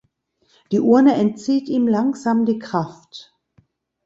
[0.71, 3.31] Die Urne entzieht ihm langsam die Kraft.